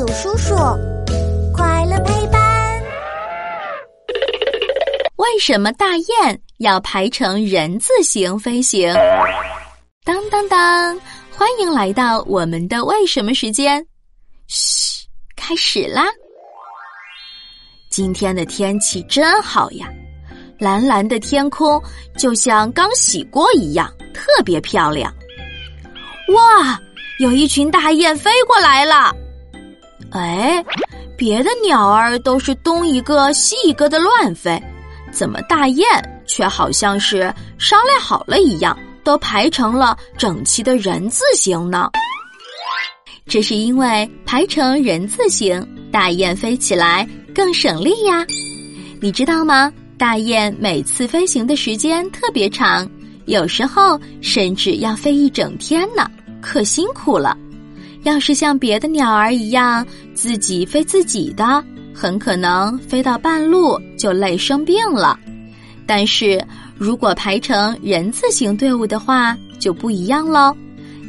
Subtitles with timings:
[0.00, 0.54] 有叔叔，
[1.52, 2.82] 快乐陪伴。
[5.16, 8.90] 为什么大雁要排成人字形飞行？
[10.02, 10.98] 当当当！
[11.36, 13.86] 欢迎来到我们的为什么时间。
[14.46, 16.04] 嘘，开始啦！
[17.90, 19.86] 今天的天气真好呀，
[20.58, 21.78] 蓝蓝的天空
[22.16, 25.12] 就像刚洗过一样，特别漂亮。
[26.32, 26.80] 哇！
[27.18, 29.14] 有一群大雁飞过来了，
[30.12, 30.64] 哎，
[31.16, 34.60] 别的鸟儿都是东一个西一个的乱飞，
[35.12, 35.86] 怎么大雁
[36.26, 41.90] 却好像是商量好了一样，都排成了整齐的人字形呢？
[43.26, 48.26] 这是因为排成人字形，大雁飞起来更省力呀。
[49.00, 49.72] 你知道吗？
[49.96, 52.90] 大雁每次飞行的时间特别长，
[53.26, 56.10] 有时候甚至要飞一整天呢。
[56.40, 57.36] 可辛苦了，
[58.02, 61.62] 要是像别的鸟儿一样自己飞自己的，
[61.94, 65.18] 很可能飞到半路就累生病了。
[65.86, 66.42] 但是
[66.78, 70.56] 如果排成人字形队伍的话，就不一样喽。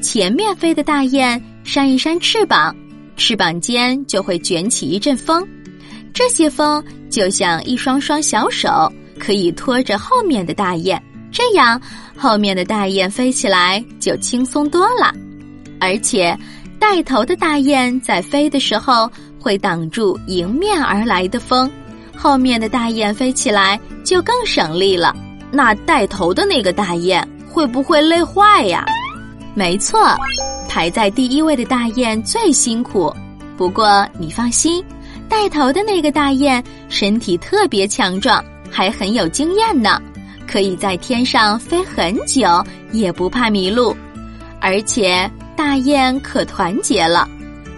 [0.00, 2.74] 前面飞的大雁扇一扇翅膀，
[3.16, 5.46] 翅膀间就会卷起一阵风，
[6.14, 11.02] 这些风就像一双双小手，可以拖着后面的大雁。
[11.30, 11.80] 这样，
[12.16, 15.12] 后面的大雁飞起来就轻松多了，
[15.80, 16.38] 而且
[16.78, 21.70] 带头的大雁在飞的时候会挡住迎面而来的风，
[22.16, 25.14] 后面的大雁飞起来就更省力了。
[25.50, 28.84] 那带头的那个大雁会不会累坏呀？
[29.54, 30.16] 没错，
[30.68, 33.12] 排在第一位的大雁最辛苦。
[33.56, 34.84] 不过你放心，
[35.28, 40.00] 带头的那个大雁身体特别强壮，还很有经验呢。
[40.46, 43.94] 可以在天上飞很久，也不怕迷路，
[44.60, 47.28] 而且大雁可团结了。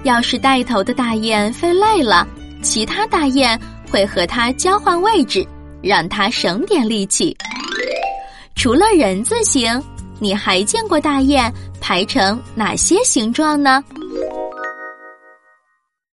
[0.02, 2.28] 要是带头的大雁飞累了，
[2.60, 3.58] 其他大雁
[3.90, 5.42] 会和它交换位置，
[5.82, 7.34] 让它省点力气。
[8.54, 9.82] 除了人字形，
[10.18, 11.50] 你还见过大雁
[11.80, 13.82] 排成哪些形状呢？